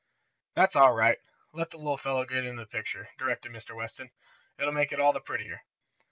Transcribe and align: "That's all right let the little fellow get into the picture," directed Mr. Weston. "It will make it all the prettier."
"That's 0.55 0.75
all 0.75 0.93
right 0.95 1.19
let 1.53 1.69
the 1.69 1.77
little 1.77 1.95
fellow 1.95 2.25
get 2.25 2.43
into 2.43 2.63
the 2.63 2.67
picture," 2.67 3.09
directed 3.19 3.51
Mr. 3.51 3.75
Weston. 3.75 4.09
"It 4.57 4.65
will 4.65 4.71
make 4.71 4.91
it 4.91 4.99
all 4.99 5.13
the 5.13 5.21
prettier." 5.21 5.61